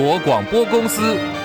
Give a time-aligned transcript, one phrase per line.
[0.00, 1.39] 国广播公司。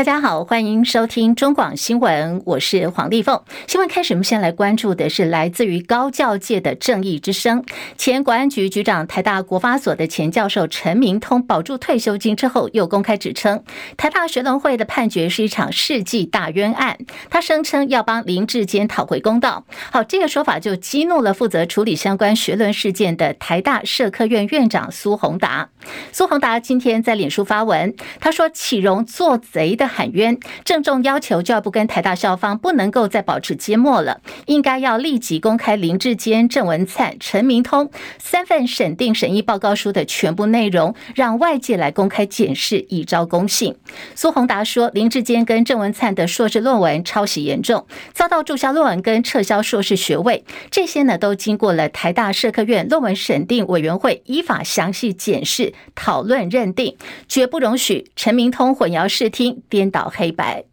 [0.00, 3.38] 大家好，欢迎收听中广新闻，我是黄丽凤。
[3.66, 7.62] 新闻开始，我们先来关注的是来自于高教界的正义之声。
[7.98, 13.62] 前国安局局长、台大国发所的前教授陈明通保住退休金之后，又公开指称
[13.98, 16.96] 台大学伦会的判决是一场世纪大冤案。
[17.28, 19.66] 他声称要帮林志坚讨回公道。
[19.92, 25.68] 好，这个说法就激怒了负责处理相关学伦事件的台大社科院院长苏宏达。
[26.10, 43.74] 苏宏达今天在脸书发文，他说：“启荣做贼的。”喊冤，郑重要求教育部跟台大校方不能够再保持缄默了，应该要立即公开林志坚、郑文灿、陈明通三份审定审议报告书的全部内容，让外界来公开检视，以昭公信。
[44.14, 56.96] 苏宏达说，林志坚跟郑文灿的硕士论文抄袭严重，遭到注销论文跟撤销硕士学位，这些呢都经过了台大社科院论文审定委员会依法详细检视、讨论、认定，
[57.28, 59.62] 绝不容许陈明通混淆视听。
[59.80, 60.64] 颠倒黑白，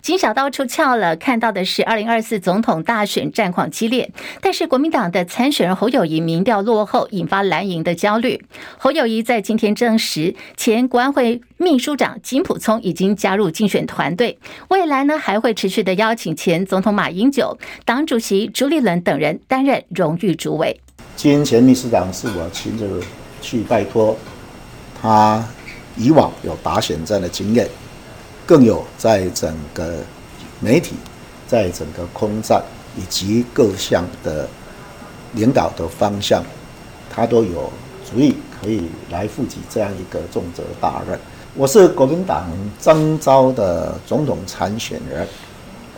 [0.00, 1.14] 金小刀出鞘了。
[1.14, 8.42] 看到的是二零二四总统大选战况激烈，但是国民党的参选人侯友谊民调落后，引发蓝营的焦虑。
[8.78, 20.80] 侯友谊在今天证实，前国安会秘书长金溥聪已经加入竞选团队，未来呢还会持续的邀请前总统马英九、党主席朱立伦等人担任荣誉主委。
[21.14, 23.02] 金前秘书长是我亲自
[23.42, 24.16] 去拜托，
[25.02, 25.46] 他
[25.98, 27.68] 以往有打选战的经验。
[28.48, 29.96] 更有在整个
[30.58, 30.94] 媒体，
[31.46, 32.62] 在整个空战
[32.96, 34.48] 以及各项的
[35.34, 36.42] 领导的方向，
[37.14, 37.70] 他都有
[38.10, 41.20] 主意可以来负起这样一个重责大任。
[41.54, 42.46] 我是国民党
[42.80, 45.28] 征召的总统参选人，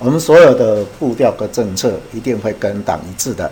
[0.01, 3.49] 我们所有的步调和政策一定会跟党一致的。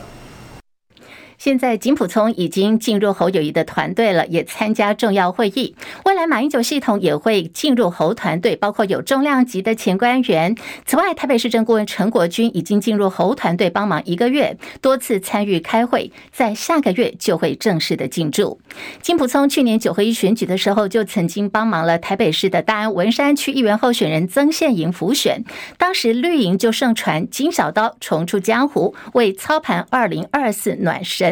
[1.38, 5.76] 现在金普聪已经进入侯友谊的团队了，也参加重要会议。
[6.04, 10.56] 未来马英九系统也会进入侯团队，包括有重量级的前官员。
[10.84, 18.60] 此外，台北市政顾问陈国军已经进入侯团队帮忙一个月，多次参与开会，在下个月就会正式的进驻。
[19.00, 25.44] 金普聪去年九合一选举的时候，就曾经帮忙了台北市的大安文山区议员候选人曾宪营辅选，
[25.78, 31.27] 当时绿营就盛传金小刀重出江湖，为操盘二零二四暖身。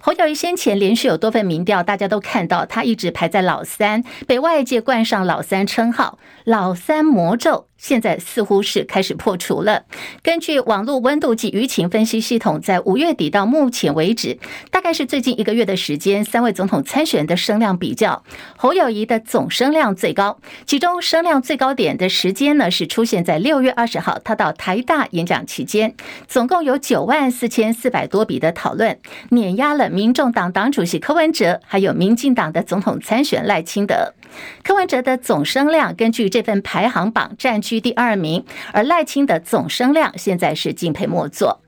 [0.00, 7.66] 侯友宜先前连续有多份民调，大家都看到他一直排在老三，被外界冠上“老三”称号，“老三魔咒”。
[7.76, 9.84] 现在似乎是开始破除了。
[10.22, 14.38] 根据网络温度计舆情分析系统，在五月底到目前为止，
[14.70, 18.22] 大概是最近一个月的时间，三位总统参选人的声量比较，
[18.56, 20.38] 侯友谊的总声量最高。
[20.66, 25.94] 其中声量最高点的时间呢，是出现在六月二十号，他到台大演讲期间，
[26.26, 28.98] 总共有九万四千四百多笔的讨论，
[29.30, 34.14] 碾压了民众党党主席柯文哲，还有民进党的总统参选赖清德。
[34.62, 41.63] 柯文哲的总声量根据这份排行榜占据第二名，而赖清的总声量现在是敬佩末座。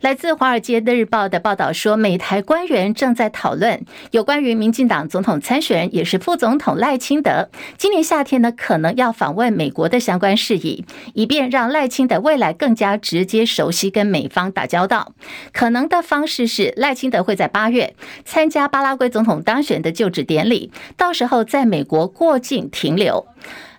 [0.00, 15.12] 来自《华尔街日报》的报道说，美台官员正在讨论有关于民进党总统参选人，也是副总统赖清德，今年夏天呢可能要访问美国的相关事宜，以便让赖清德未来更加直接熟悉跟美方打交道。
[15.52, 17.94] 可能的方式是，赖清德会在八月
[18.24, 23.26] 参加巴拉圭总统当选的就职典礼，到时候在美国过境停留。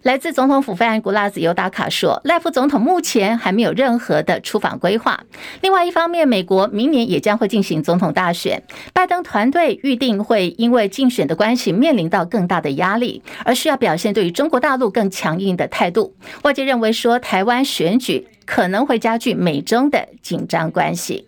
[0.03, 5.23] 来自总统府发言古拉子尤达卡说，赖副总统目前还没有任何的出访规划。
[5.61, 8.63] 另外一方面，美国明年也将会进行总统大选，
[8.93, 16.15] 拜登团队预定会因为竞选的关系面临到更大的压力，而需要表现对于中国大陆更强硬的态度。
[16.41, 21.27] 外界认为说，台湾选举可能会加剧美中的紧张关系。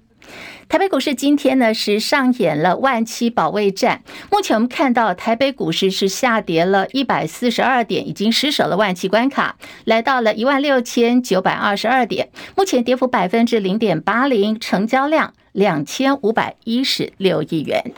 [0.74, 4.02] 台北股市今天呢是上演了万七保卫战。
[4.32, 9.56] 目前我们看到台北股市是下跌了一百四十二点，已经失守了万七关卡，
[9.86, 12.30] 来到了一万六千九百二十二点。
[12.58, 17.94] 目前跌幅百分之零点八零，成交量两千五百一十六亿元。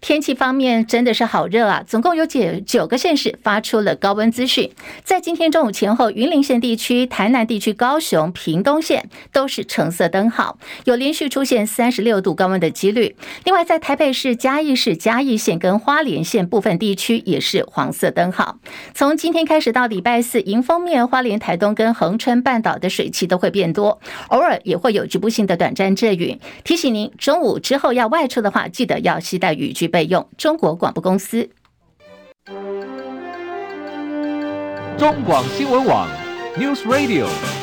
[0.00, 1.82] 天气方面真的是好热啊！
[1.86, 4.70] 总共有九九个县市发出了高温资讯。
[5.04, 13.16] 在今天中午前后，云林县地区、台南地区、高雄、屏东县都是橙色灯号，有连续出现三十六度高温的几率。
[13.44, 18.58] 另外，在台北市、嘉义市、嘉义县跟花莲县部分地区也是黄色灯号。
[18.94, 26.38] 从今天开始到礼拜四，迎风面花莲、台东跟恒春半岛的水汽都会变多，偶尔也会有局部性的短暂阵雨。
[26.64, 30.28] 提醒您，中午之后要外出的话，记得要携带语句备用。
[30.36, 31.50] 中国广播公司，
[34.98, 36.08] 中广新闻网
[36.56, 37.61] ，News Radio。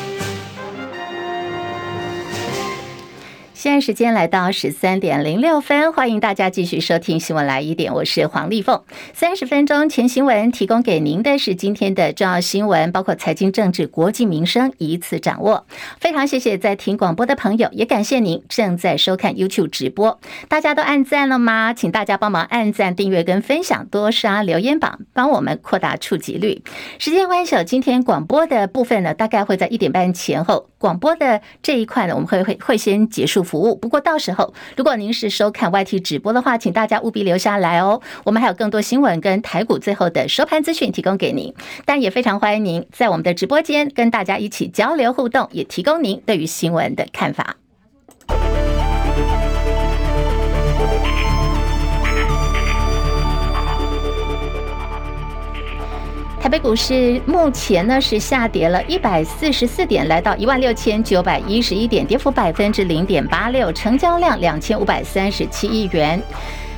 [3.60, 8.82] 现在时间来到十三点零六分，欢迎大家继续收听新闻来一点，我是黄丽凤。
[9.12, 15.66] 三十分钟前新闻提供给您的是今天的重要新闻，包括财经、政治、国际、民生，一次掌握。
[15.98, 20.18] 非常谢谢在听广播的朋友，也感谢您正在收看 YouTube 直播。
[20.48, 21.74] 大家都按赞了吗？
[21.74, 26.62] 请大家帮忙按赞、订阅跟分享，多刷留言榜，帮我们扩大触及率。
[26.98, 30.69] 时间关系，今天广播的部分呢，大概会在一点半前后。
[30.80, 33.40] 广播的这一块呢，我们会会会先结束。
[33.50, 33.74] 服务。
[33.74, 38.00] 不过到时候，如果您是收看外 T 直播的话，请大家务必留下来哦。
[38.22, 41.52] 我们还有更多新闻跟台股最后的收盘资讯提供给您，
[41.84, 47.56] 但也非常欢迎您在我们的直播间跟大家一起交流互动，也提供您对于新闻的看法。
[56.40, 66.20] 台北股市目前呢是下跌了一百四十四点，来到一万六千九百一十一点，跌幅百分之零点八六，成交量两千五百三十七亿元。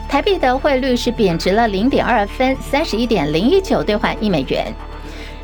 [0.09, 4.67] 台币的汇率是贬值了零点二分，三十一点零一九兑换一美元。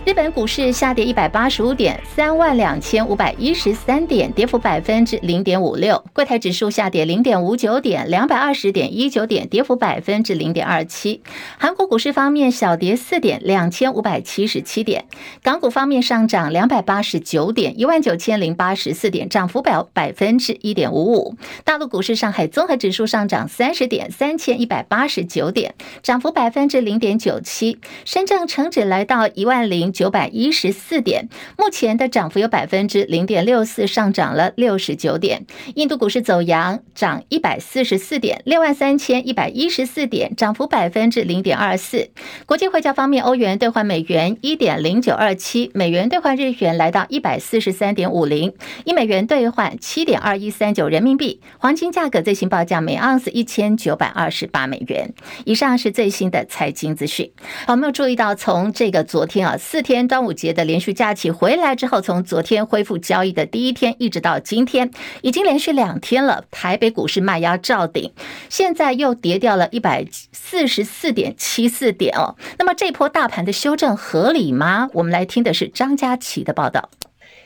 [0.08, 6.02] 日本股市下跌一百八十五点，三万两千五百一十三点，跌幅百分之零点五六。
[6.14, 11.22] 柜台指数下跌零点五九点，两百二十点一九点，跌幅百分之零点二七。
[11.58, 15.04] 韩国股市方面小跌四点，两千五百七十七点。
[15.42, 21.36] 港股方面上涨两百八十九点，一万九千零八十四点，涨幅百百分之一点五五。
[21.64, 27.78] 大陆股市上海综合指数上涨三十点，三千一百八十九点，涨幅百分之零点九七。
[28.06, 29.92] 深圳成指来到一万零。
[29.98, 35.44] 九百一十四点，目前的涨幅有百分之零点六四，上涨了六十九点。
[35.74, 42.10] 印度股市走阳，涨一百四十四点，六万三千一百一十四点，涨幅百分之零点二四。
[42.46, 48.54] 国际汇价方面，欧元兑换美元一点零九二七，美元兑换日元来到一百四十三点五零，
[48.84, 51.40] 一美元兑换七点二一三九人民币。
[51.58, 55.12] 黄金价格最新报价每盎司一千九百二十八美元。
[55.44, 57.32] 以上是最新的财经资讯。
[57.66, 59.77] 好，我们有注意到从这个昨天啊四。
[59.78, 64.90] 四天端午节的连续假期回来之后，从昨天恢复交易的第一天，一直到今天，
[65.22, 66.42] 已经连续两天了。
[66.50, 68.10] 台北股市卖压照顶，
[68.48, 72.34] 现在又跌掉了一百四十四点七四点哦。
[72.58, 74.90] 那么这波大盘的修正合理吗？
[74.94, 76.88] 我们来听的是张佳琪的报道。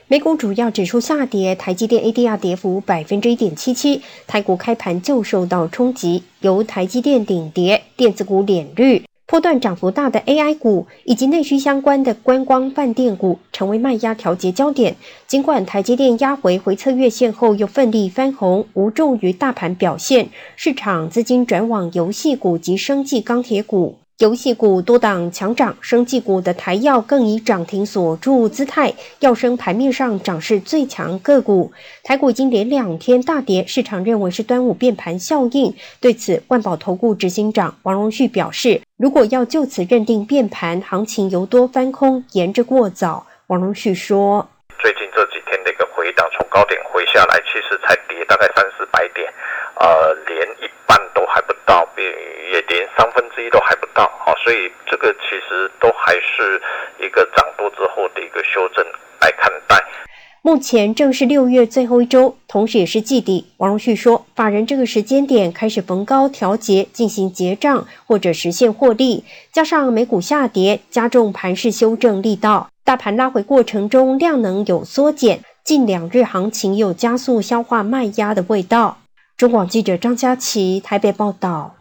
[0.08, 9.04] 美股主要指数下跌，台积电 ADR 跌幅百分之一点七七，台股开盘就受到冲击，由台积电顶跌，电子股脸绿。
[9.26, 14.96] 波段涨幅大的 AI 股以及内需相关的观光饭店股成为卖压调节焦点。
[15.26, 24.01] 尽管台积电压回回测月线后又奋力翻红，无重于大盘表现，市场资金转往游戏股及生技钢铁股。
[24.18, 31.72] 游戏股多档强涨，生技股的台药更以涨停锁住姿态，药生盘面上涨势最强个股。
[32.04, 35.74] 台股已经连两天大跌，市场认为是端午变盘效应。
[35.98, 43.26] 对此，万宝投顾执行长王荣旭表示，如果要就此认定变盘，行情由多翻空，言之过早。
[43.48, 44.48] 王荣旭说
[44.80, 45.26] ：“最近这
[46.30, 49.32] 从高点回下来，其实才跌大概三四百点，
[49.80, 54.10] 呃，连一半都还不到，也连三分之一都还不到。”
[54.44, 56.60] 所以这个其实都还是
[56.98, 58.84] 一个涨多之后的一个修正
[59.20, 59.80] 来看待。
[60.44, 63.52] 目前正是六月最后一周，同时也是季底。
[63.58, 72.68] 王荣旭说，法人这个时间点开始逢高调节，进行结账或者实现获利，加上美股下跌，加重盘势修正力道。
[72.82, 78.98] 大盘拉回过程中量能有缩减，近两日行情有加速消化卖压的味道。
[79.36, 81.76] 中广记者张佳琪台北报道。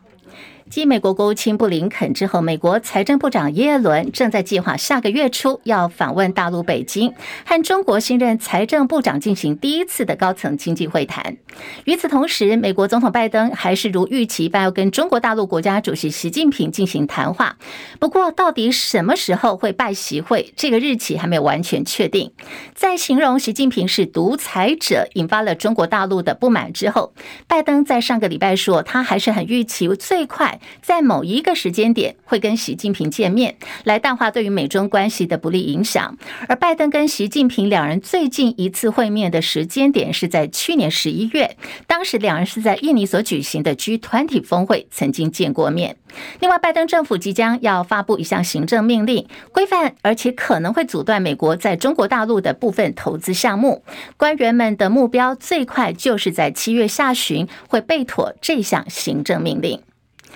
[0.72, 7.14] 继美国国务卿布林肯之后，美国财政部长耶伦正在计划下个月初要访问大陆北京，
[7.46, 11.36] 和中国新任财政部长进行第一次的高层经济会谈。
[11.84, 17.58] 与此同时，美国总统拜登还是如预期般要跟中国大陆国家主席习近平进行谈话。
[18.00, 22.32] 不过，到底什么时候会拜习会，这个日期还没有完全确定。
[22.74, 27.14] 在形容习近平是独裁者，引发了中国大陆的不满之后，
[27.46, 30.60] 拜登在上个礼拜说，他还是很预期最快。
[30.82, 36.18] 在某一个时间点会跟习近平见面，来淡化对于美中关系的不利影响。
[36.48, 45.98] 而拜登跟习近平两人最近一次会面的时间点是在去年十一月，当时两人是在印尼所举行的 G20 峰会曾经见过面。
[46.40, 53.84] 另外，拜登政府即将要发布一项行政命令，规范而且可能会阻断美国在中国大陆的部分投资项目。
[54.18, 59.80] 官员们的目标最快就是在七月下旬会备妥这项行政命令。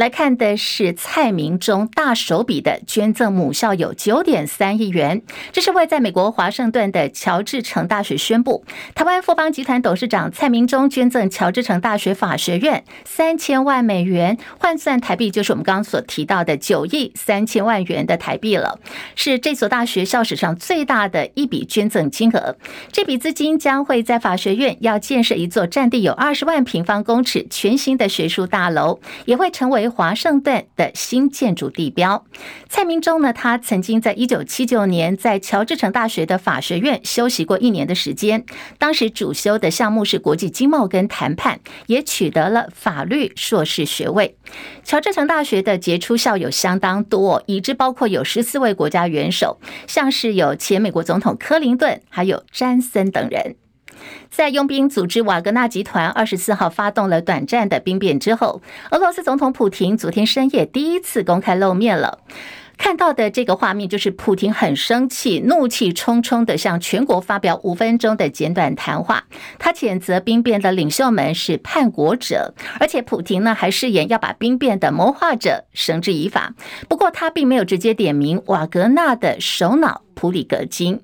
[0.00, 5.20] 来看的是蔡明忠大手笔的捐赠母校有九点三亿元，
[5.52, 8.64] 这是为在美国华盛顿的乔治城大学宣布，
[8.94, 18.80] 台湾富邦集团董事长蔡明忠捐赠乔治城大学法学院三千万美元，换算台币就是我们刚刚所提到的九亿三千万元的台币了，
[19.14, 22.56] 是这所大学校史上最大的一笔捐赠金额。
[22.90, 32.24] 这笔资金将会在法学院要建设一座占地有二十万平方公尺全新的学术大楼，也会成为华盛顿的新建筑地标。
[32.68, 38.44] 蔡明忠呢，他曾经在一九七九年在乔治城大学的法学院修习过一年的时间，
[38.78, 44.36] 当时主修的项目是国际经贸跟谈判，也取得了法律硕士学位。
[44.84, 53.56] 乔治城大学的杰出校友相当多，已知包括有十四位国家元首，像是有前美国总统克林顿，还有詹森等人。
[54.30, 62.18] 在佣兵组织瓦格纳集团二十四号发动了短暂的兵变之后，俄罗斯总统普亭昨天深夜第一次公开露面了。
[62.78, 69.24] 看到的这个画面就是普亭很生气、怒气冲冲的向全国发表五分钟的简短谈话。
[69.58, 76.54] 他谴责兵变的领袖们是叛国者，而且普亭呢还誓言要把兵变的谋划者绳之以法。
[76.88, 81.02] 不过他并没有直接点名瓦格纳的首脑普里格金。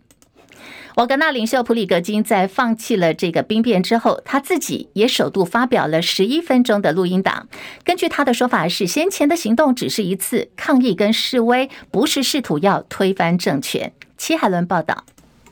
[0.96, 7.48] 瓦格纳领袖普里格金在放弃了这个兵变之后，他自己也首度发表了十一分钟的录音档。
[7.84, 13.92] 根据他的说法，是先前的行动只是一次抗议跟示威，不是试图要推翻政权。
[14.16, 15.04] 齐海伦报道。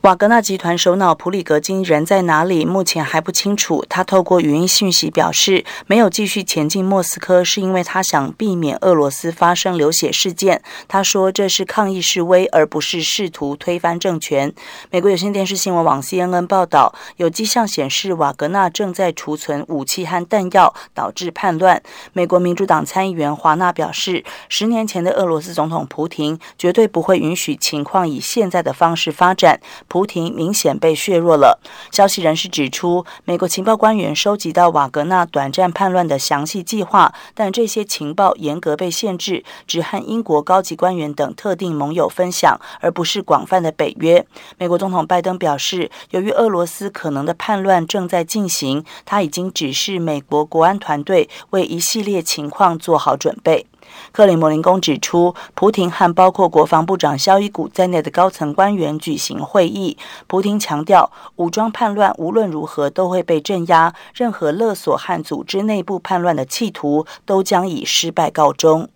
[0.05, 2.63] 瓦格纳集团首脑普里格金人在哪里？
[2.63, 3.83] 目前还不清楚。
[3.89, 10.61] 他透过语音讯息表示，没有继续前进莫斯科，是因为他想避免俄罗斯发生流血事件。
[10.87, 14.53] 他说这是抗议示威，而不是试图推翻政权。
[14.91, 21.81] 美国有线电视新闻网 CNN 报道，有迹象显示瓦格纳正在储存武器和弹药，导致叛乱。
[22.13, 29.59] 美国民主党参议员华纳表示，十年前的俄罗斯总统普廷绝对不会允许情况以现在的方式发展。
[29.95, 31.57] 普廷明显被削弱了。
[31.89, 44.27] 消息人士指出，美国情报官员收集到瓦格纳短暂叛乱的详细计划，但这些情报严格被限制，只和英国高级官员等特定盟友分享，而不是广泛的北约。
[44.57, 53.65] 美国总统拜登表示，由于俄罗斯可能的叛乱正在进行，他已经指示美国国安团队为一系列情况做好准备。
[54.11, 59.97] 克里姆林宫指出，普廷和包括国防部长肖伊古在内的高层官员举行会议。
[60.27, 68.89] 普廷强调，武装叛乱无论如何都会被镇压，任何勒索和组织内部叛乱的企图都将以失败告终。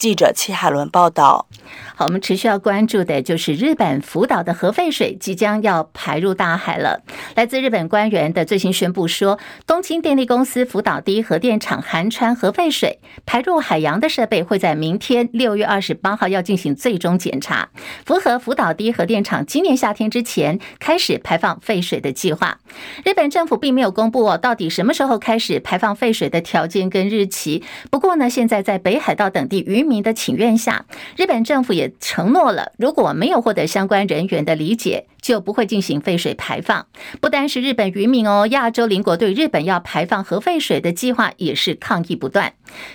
[0.00, 1.46] 记者戚海伦报道。
[1.94, 7.02] 好，我们持续要关注的就是日本福岛的核废水即将要排入大海了。
[7.36, 17.68] 来自日本官员的最新宣布说，东京电力公司福岛第一核电厂含氚核废水排入海洋的设备会在明天六月二十八号要进行最终检查，
[18.06, 22.58] 符合福岛第一核电厂今年夏天之前开始排放废水的计划。
[23.04, 27.62] 日本政府并没有公布哦，到底什么时候开始排放废水的条件跟日期。
[27.90, 36.86] 不过呢，现在在北海道等地渔民的请愿下，日本政府也承诺了，如果没有获得相关人员的理解，就不会进行废水排放。
[37.20, 42.52] 不单是日本渔民哦，亚洲邻国对日本要排放核废水的计划也是抗议不断。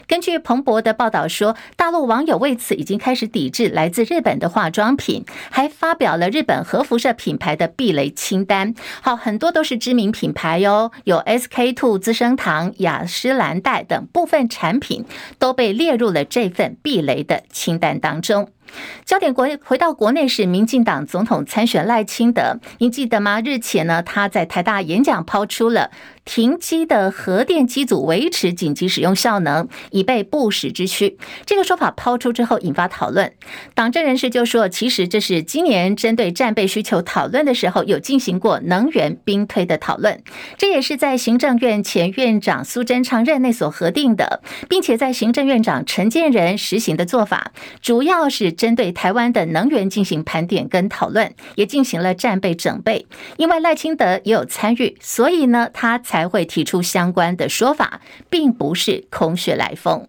[0.07, 8.73] 根据彭博的报道说，大陆网友为此已经开始抵制来自日本的化妆品，还发表了日本核辐射品牌的避雷清单。
[9.01, 15.05] 好，很多都是知名品牌哟，有 SK two 资生堂、雅诗兰黛等部分产品
[15.37, 18.49] 都被列入了这份避雷的清单当中。
[19.05, 23.39] 焦点国回到国内是民进党总统参选赖清德，您记得吗？
[23.41, 25.91] 日前呢，他在台大演讲抛出了。
[26.25, 31.17] 停机的核电机组维持紧急使用效能，以备不时之需。
[31.45, 33.31] 这个说法抛出之后，引发讨论。
[33.75, 40.19] 党政人士就说，其实这是今年针对战备需求讨论的时候，有进行过能源兵推的讨论。
[40.57, 47.51] 这也是在行政院前院长苏贞昌任内所核定的，并且在行政院长陈建仁实行的做法，
[47.81, 53.05] 主要是针对台湾的能源进行盘点跟讨论，也进行了战备整备。
[53.37, 56.01] 因为赖清德也有参与，所以呢，他。
[56.15, 60.07] 才会提出相关的说法，并不是空穴来风。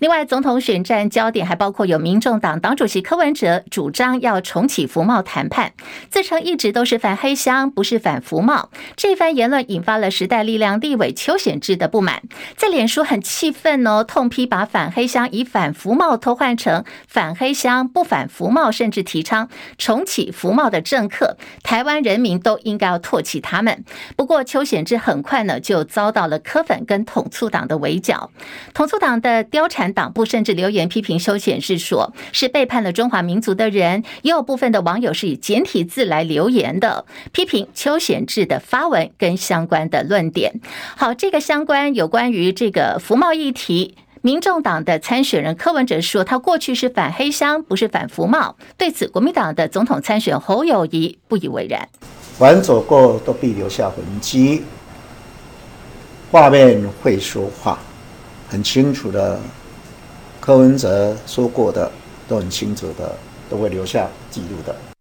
[0.00, 5.72] 另外，总统选战焦点还包括有民众党党主席柯文哲主张要重启服贸谈判，
[6.10, 8.70] 自称一直都是反黑箱，不是反服贸。
[8.96, 12.22] 这番言论引发了时代力量立委邱显智的不满，
[12.56, 23.84] 在脸书很气愤哦，痛批把反黑箱以反服贸偷换成反黑箱不反服贸，甚至提倡重启服贸的政客，台湾人民都应该要唾弃他们。
[24.16, 28.30] 不过，邱显智很快呢就遭到了柯粉跟统促党的围剿，
[28.74, 29.44] 统促党的。
[29.54, 40.60] 貂蝉党部甚至留言批评邱显智说是背叛了中华民族的人，也有部分的网友是以简体字来留言的，批评邱显智的发文跟相关的论点。
[40.96, 48.56] 好，这个相关有关于这个服贸议题，民众党的参选人柯文哲说他过去是反黑箱，不是反服贸。
[48.76, 51.88] 对此，国民党的总统参选侯友宜不以为然。
[52.36, 54.64] 凡走过都必留下痕迹，
[56.32, 57.78] 画面会说话，
[58.54, 59.36] 很清楚的。
[60.40, 61.90] 柯文哲说过的
[62.28, 63.16] 都很清楚的，
[63.50, 64.93] 都会留下记录的。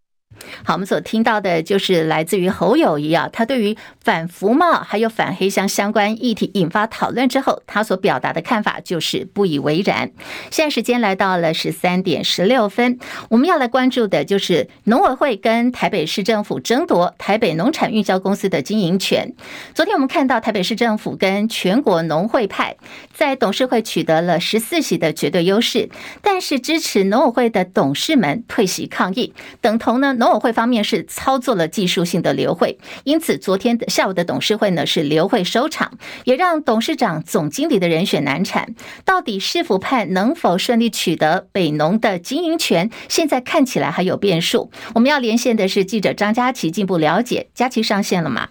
[0.64, 10.12] 好，我们所听到的就是来自于侯友谊啊，他对于反服贸还有反黑箱相关议题引发讨论之后，他所表达的看法就是不以为然。
[10.52, 19.34] 现在时间来到了十三点十六分，我们要来关注的就是农委会跟台北市政府争夺台北农产运销公司的经营权。
[19.74, 22.76] 昨天我们看到台北市政府跟全国农会派
[23.14, 25.90] 在董事会取得了十四席的绝对优势，
[26.22, 38.76] 但是支持农委会的董事们退席抗议，等同呢农委会方面是操作了技术性的流会，因此昨天下午的董事会呢是流会收场，也让董事长、总经理的人选难产。
[39.06, 42.90] 到底市府派能否顺利取得北农的经营权？
[43.08, 44.72] 现在看起来还有变数。
[44.96, 47.48] 我们要连线的是记者张佳琪，进一步了解。
[47.54, 48.50] 佳琪上线了吗？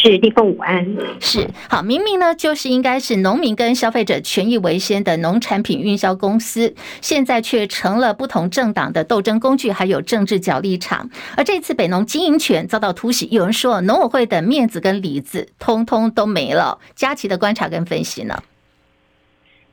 [0.00, 0.86] 是地凤午安，
[1.18, 11.10] 是好，明明呢就是应该是农民跟消费者权益为先的农产品运销公司，现在却成了不同政党的斗争工具，还有政治角力场。
[11.36, 16.78] 而这次北农经营权遭到突袭，有人说农委会的面子跟里子通通都没了。
[16.94, 18.40] 佳琪的观察跟分析呢？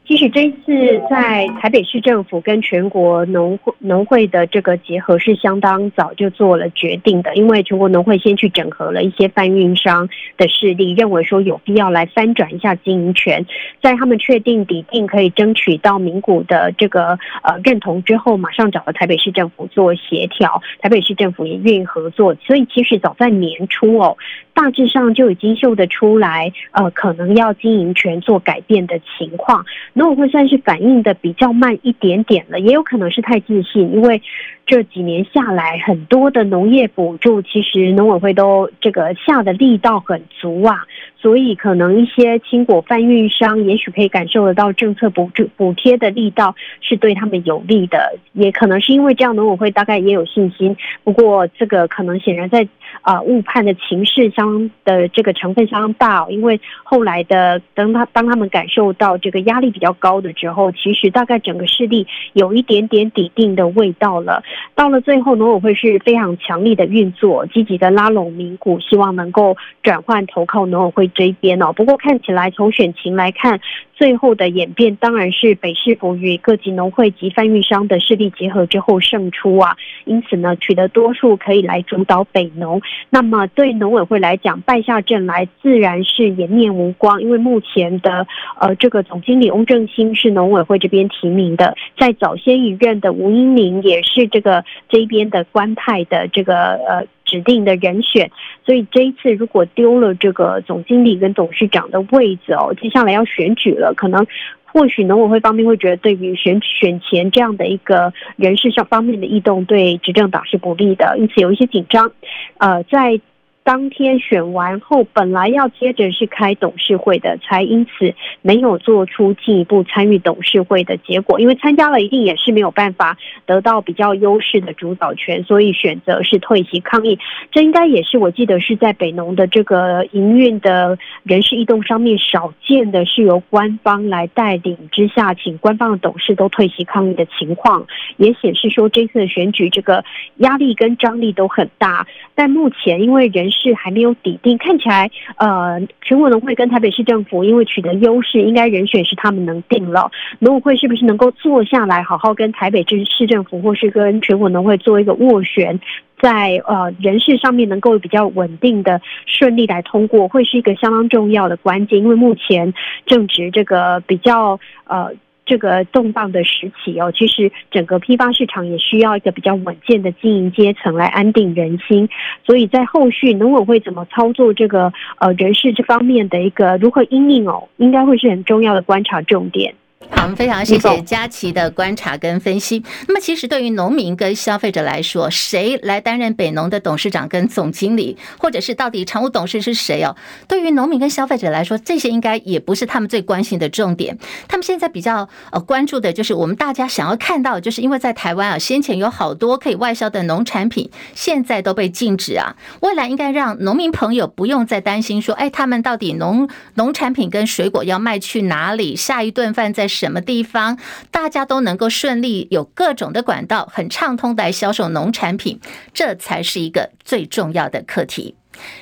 [0.07, 10.07] 其实这一次在台北市政府跟全国农会农会的这个结合是相当早就做了决定的，因为全国农会先去整合了一些贩运商
[10.37, 13.43] 的势力，认为说有必要来翻转一下经营权，
[13.81, 24.15] 在他们确定底定可以争取到名股的这个呃认同之后，马上找了台北市政府做协调，台北市政府也愿意合作，所以其实早在年初哦，
[24.55, 29.63] 大致上就已经嗅得出来，呃，可能要经营权做改变的情况。
[29.93, 34.21] 那我会算是反应的比较慢一点点了，也有可能是太自信，因为
[34.65, 40.85] 这几年下来，很多的农业补助，其实农委会都这个下的力道很足啊。
[41.17, 50.75] 所以，可能一些青果贩运商也许可以感受得到政策补助补贴的力道是对他们有利的，也可能是因为这样，农委会大概也有信心。
[51.03, 52.67] 不过，这个可能显然在
[53.01, 64.43] 啊误判的情势相的这个成分相当大哦，因为后来的当他当他们感受到这个压力比较高的时候，其实大概整个势力有一点点底定的味道了。
[64.75, 71.11] 到了最后，农委会是非常强力的运作，积极的拉拢民股，希望能够转换投靠农委会。
[71.15, 73.59] 这一边哦，不过看起来从选情来看，
[73.93, 82.81] 最后的演变当然是北市府与各级农会及贩运商的势力结合之后胜出啊，因此呢，取得多数可以来主导北农。
[83.09, 88.27] 那么对农委会来讲，败下阵来自然是颜面无光，因为目前的
[88.59, 94.44] 呃这个总经理翁正兴是农委会这边提名的，在早先一任的吴英明也是这个
[94.89, 96.55] 这边的官派的这个
[96.87, 97.07] 呃。
[97.25, 98.29] 指定的人选，
[98.63, 104.23] 所以这一次如果丢了这个总经理跟董事长的位置哦，接下来要选举了，可能
[104.63, 112.11] 或许农委会方面会觉得，对于选选前这样的一个人事上方面的异动，对执政党是不利的，因此有一些紧张，
[112.59, 113.19] 呃，在。
[113.65, 121.39] 当天选完后，本来要接着是开董事会的，才因此没有做出进一步参与董事会的结果。
[121.39, 127.17] 因为参加了，一定也是没有办法得到比较优势的主导权，所以选择是退席抗议。
[127.51, 142.05] 这应该也是我记得是在北农的这个营运的人事异动上面少见的，是由官方来带领之下，请官方的董事都退席抗议的情况，也显示说这次的选举这个压力跟张力都很大。
[142.35, 150.11] 但目前因为人是还没有底定，看起来，呃，全国农会跟台北市政府因为取得优势，应该人选是他们能定了。
[150.39, 155.79] 农委会是不是能够坐下来，好好跟台北市政府或是跟全国农会做一个斡旋，
[156.19, 161.99] 在呃人事上面能够比较稳定的顺利来通过，会是一个相当重要的关键。
[161.99, 162.73] 因为目前
[163.05, 165.11] 正值这个比较呃。
[165.45, 172.09] 这个动荡的时期哦，其实整个批发市场也需要一个比较稳健的经营阶层来安定人心，
[172.45, 179.75] 所以在后续农委会怎么操作这个呃人事这方面的一个如何因应哦，应该会是很重要的观察重点。
[180.11, 182.83] 好，我们非常谢谢佳琪的观察跟分析。
[183.07, 190.15] 那么，其实对于农民跟消费者来说，谁来担任北农的董事长跟总经理，或者是到底常务董事是谁哦？
[190.47, 194.17] 对于农民跟消费者来说，这些应该也不是他们最关心的重点。
[194.47, 202.55] 他们现在比较呃关注的就是我们大家想要看到，就是因为在台湾啊，先前有好多可以外销的农产品，现在都被禁止啊。
[202.81, 208.95] 未来应该让农民朋友不用再担心说，哎，他们到底农农产品跟水果要卖去哪里？
[208.95, 210.77] 下一顿饭在什么地方，
[211.09, 215.59] 大家都能够顺利有各种的管道，很畅通的来销售农产品，
[215.93, 218.35] 这才是一个最重要的课题。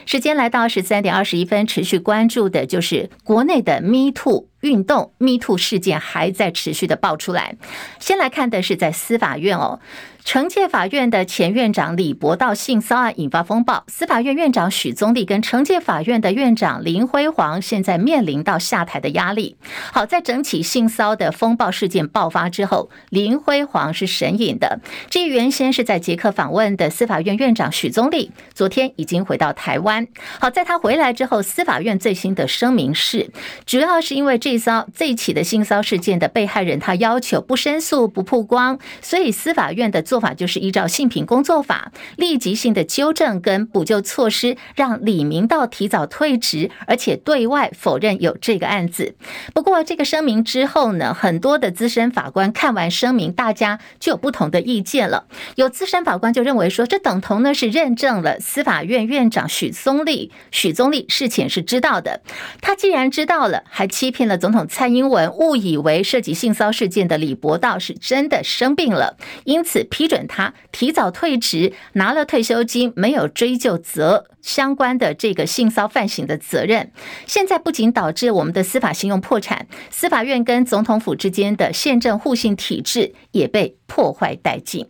[0.05, 7.55] 时间来到十三点二十一分，持续关注的就是国内的 Me Too 运动，Me Too 事件还在持续的爆出来。
[7.99, 9.79] 先来看的是在司法院哦。
[10.25, 19.57] 惩戒法院的前院长李博道性骚案引发风暴，司法院院长许宗力跟惩戒法院的院长林辉煌现在面临到下台的压力。
[19.91, 24.79] 好，在整起性骚的风暴事件爆发之后，林辉煌是神隐的。
[25.09, 30.07] 至于原先是在捷克访问的司法院院长许宗力，昨天已经回到台湾。
[30.39, 33.29] 好，在他回来之后，司法院最新的声明是，
[33.65, 40.01] 主要是因为这骚这起的性骚事件的被害人他要求不申诉、不曝光，所以司法院的。
[40.13, 49.15] 做法就是依照性平工作法，立即性的纠正跟补救措施，让李明道提早退职，而且对外否认有这个案子。
[49.55, 55.25] 不过这个声明之后呢，很多的资深法官看完声明，大家就有不同的意见了。
[55.55, 62.21] 有资深法官就认为说，这等同呢是认证了司法院院长许宗力，许宗力事前是知道的。
[62.61, 70.02] 他既然知道了，还欺骗了总统蔡英文，误以为涉及性骚事件的李博道是真的生病了，因此批。
[70.03, 76.91] 批准他提早退职，拿了退休金，没有追究责相关的这个性骚犯行的责任。
[77.25, 84.89] 现在不仅导致我们的司法信用破产，司法院跟总统府之间的宪政互信体制也被破坏殆尽。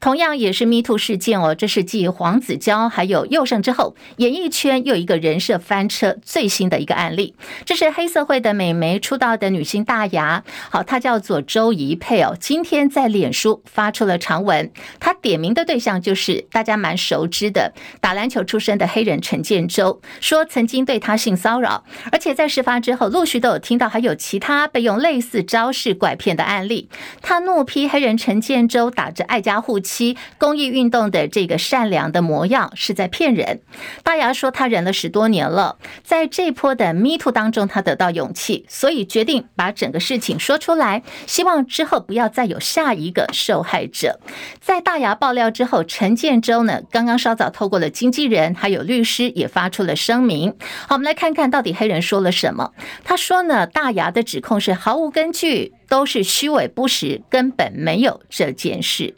[0.00, 7.34] 同样也是 Me Too 事件哦，这是继黄子佼还有佑胜之后，演艺圈又一个人设翻车最新的一个案例。
[7.64, 12.36] 这是黑涩会的美眉出道的女星大牙，好，她叫做周怡佩哦。
[12.38, 26.88] 今天在脸书发出了长文，她点名的对象就是大家蛮熟知的打篮球出身的黑人陈建州，说曾经对她性骚扰，而且在事发之后陆续都有听到还有其他被用类似招式拐骗的案例。
[27.22, 29.56] 她怒批黑人陈建州打着爱家。
[29.66, 33.62] 护妻公益运动的这个善良的模样是在骗人。
[34.04, 44.20] 大牙说他忍了十多年了，在这波的 meet 当中，他得到勇气，所以决定把整个事情说出来，希望之后不要再有下一个受害者。
[44.60, 50.54] 在大牙爆料之后，陈建州呢，刚刚稍早透过了经纪人还有律师也发出了声明。
[50.86, 52.72] 好，我们来看看到底黑人说了什么。
[53.02, 59.16] 他说呢，大牙的指控是毫无根据，都是虚伪不实，根本没有这件事。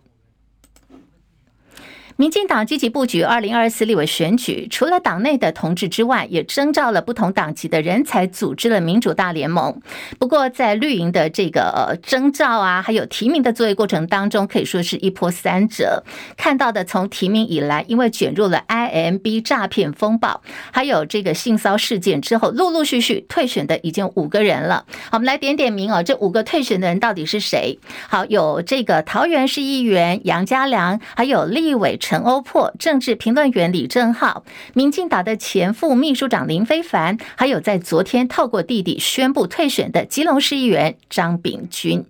[2.20, 9.80] 民进党积极布局二零二四立委选举，除了党内的同志之外，也征召了不同党籍的人才，组织了民主大联盟。
[10.18, 16.02] 不过，在绿营的这个征召啊，还有提名的作业过程当中，可以说是一波三折。
[16.36, 24.84] 看到的从提名以来，因为卷入了 IMB 诈骗风暴，还有这个性骚事件之后，陆陆续续退选的已经五个人了。
[25.12, 27.78] 我们来点点名哦，这五个退选的人到底是谁？
[28.08, 31.96] 好，有这个桃园市议员杨家良，还有立委。
[32.08, 34.42] 陈欧珀、政治评论员李正浩、
[34.72, 42.06] 民进党的前副秘书长林非凡，还有在昨天透过弟弟宣布退选的基隆市议员张炳军。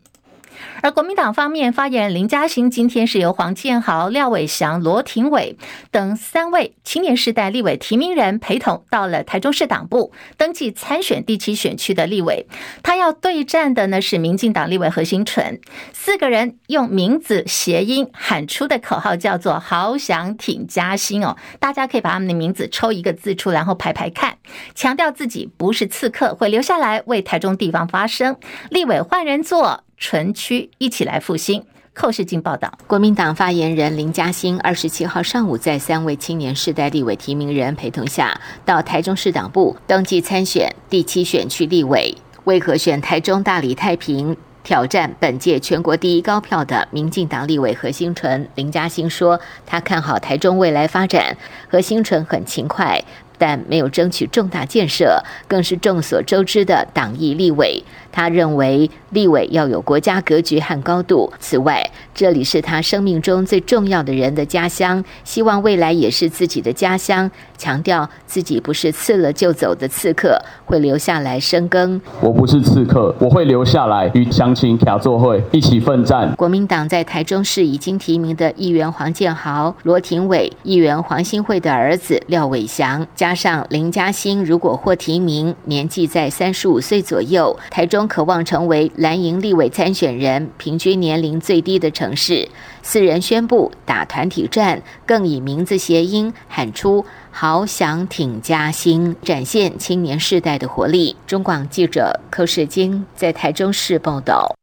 [0.83, 5.57] 而国民党方面发言人林嘉欣今天是由黄建豪、廖伟翔、罗廷伟
[5.91, 12.47] 等三位青年世代立委提名人陪同到了台中市党部登记参选第七选区的立委。
[12.83, 15.61] 他要对战的呢是民进党立委何新纯，
[15.93, 24.39] 四个人用名字谐音喊出的口号叫做“好想挺嘉欣”哦，大家可以把他们的名字抽一个字出，然后排排看，
[24.75, 28.37] 强调自己不是刺客，会留下来为台中地方发声。
[28.71, 29.85] 立委换人做。
[29.99, 31.63] 纯区一起来复兴。
[31.93, 42.15] 寇世进报道，国民党发言人林嘉欣二十七号上午在三位青年世代立委提名人陪同下，到台中市党部登记参选第七选区立委。
[42.45, 48.49] 为何选台中大里太平挑战本届全国第一高票的民进党立委何新纯？
[48.55, 51.37] 林嘉欣说，他看好台中未来发展。
[51.69, 53.03] 何新纯很勤快。
[53.41, 57.81] 但没有争取重大建设，更是众所周知的党意立委。
[58.11, 61.33] 他认为立委要有国家格局和高度。
[61.39, 67.31] 此外，这里是他生命中最重要的人的家乡，希望未来也是自己的家乡。
[67.57, 72.01] 强调自己不是刺了就走的刺客，会留下来深耕。
[72.21, 76.33] 我不是刺客，我会留下来与乡亲卡座会一起奋战。
[76.37, 92.47] 国民党在台中市已经提名的议员黄建豪、罗廷伟、议员黄兴惠的儿子廖伟翔，加上林嘉欣，如果获提名，年纪在三十五岁左右，台中渴望成为蓝营立委参选人平均年龄最低的城市。
[92.83, 97.05] 四人宣布打团体战，更以名字谐音喊出。
[97.31, 101.17] 好想挺嘉兴，展现青年世代的活力。
[101.27, 104.58] 中广记者柯世金在台中市报道。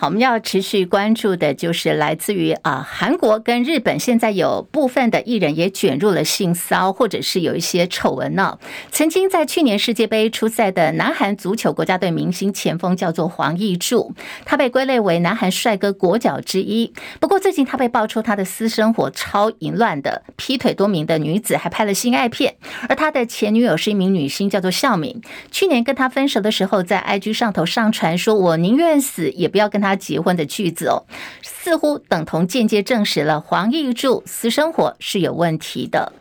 [0.00, 8.60] 好，我们要持续关注的就是来自于啊韩国跟日本，现在有部分的艺人也卷入了性骚，或者是有一些丑闻呢。
[8.92, 16.92] 曾经在去年世界杯出赛的南韩足球国家队明星前锋叫做黄义柱，他被归类为南韩帅哥国脚之一。
[17.18, 22.54] 不过最近他被爆出他的私生活超淫乱的，劈腿多名的女子，还拍了性爱片。
[22.88, 25.20] 而他的前女友是一名女星，叫做孝敏。
[25.50, 31.04] 去年跟他分手的时候，在 IG 上头上传说：“我宁愿死也不要跟他。”他结婚的句子哦，
[31.42, 36.12] 似乎等同间接证实了黄玉柱私生活是有问题的。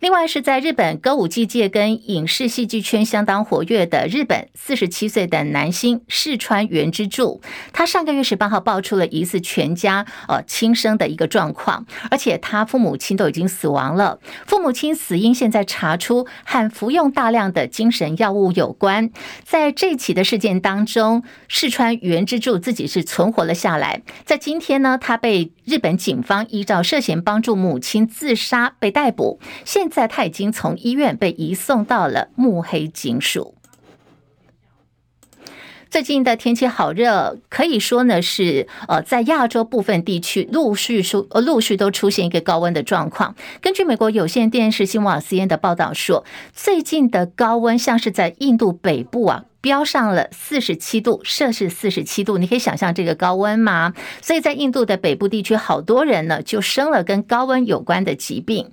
[0.00, 7.40] 另外是在日本歌舞伎界跟影视戏剧圈相当活跃的日本四十七岁的男星市川原之助，
[7.72, 19.10] 他上个月十八号爆出了疑似全家呃轻生的一个状况，而且他父母亲都已经死亡了，父母亲死因现在查出和服用大量的精神药物有关。
[19.44, 29.38] 在这起的事件当中，市川原之助自己是存活了下来，在今天呢，他被日本警方依照涉嫌帮助母亲自杀被逮捕。
[29.66, 33.54] 现在他已经从医院被移送到了目黑警署。
[35.90, 43.34] 最近的天气好热，可以说呢是呃，在亚洲部分地区陆续出呃陆续都出现一个高温的状况。
[43.60, 49.44] 根据美国有线电视新闻网 C N 的报道说，最近的高温像是在印度北部啊。
[49.60, 53.92] 飙上了四十七度，摄氏四十七度，你可以想象这个高温吗？
[54.22, 58.70] 所以在印度的北部地区，好多人呢就生了跟高温有关的疾病。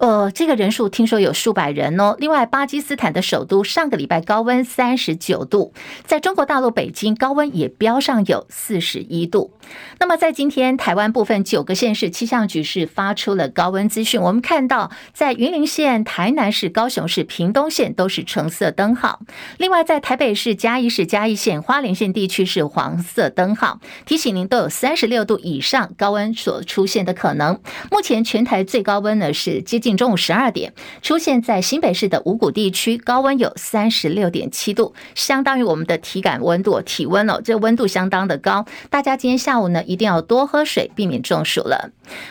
[0.00, 2.16] 呃，这个人数听说有数百人哦。
[2.18, 5.72] 另外，巴基斯坦的首都上个礼拜高温三十九度，
[6.04, 9.52] 在中国大陆北京高温也飙上有四十一度。
[9.98, 14.20] 那么在今天，台湾部分九个县市气象局是发出了高温资讯。
[14.20, 19.20] 我们看到，在云林县、台南市、高雄市、屏东县都是橙色灯号。
[19.58, 27.60] 另外，在台北市、嘉义市、嘉义县、花莲县地区是黄色灯号，提醒您都有三十六度以上高温所出现的可能。
[27.90, 38.64] 目前全台最高温呢是接近中午十二点，出现在新北市的五谷地区，高温有三十六点七度，相当于我们的体感温度、体温哦，这温度相当的高。
[38.88, 41.90] 大家今天下午呢一定要多喝水，避免中暑了。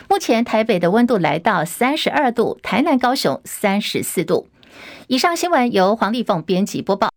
[0.10, 4.48] 目前台北的温度来到三十二度，台南、高雄三十四度。
[5.08, 7.10] 以上新闻由黄丽凤编辑播报。